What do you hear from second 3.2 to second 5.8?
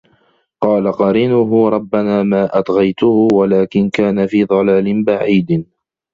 وَلكِن كانَ في ضَلالٍ بَعيدٍ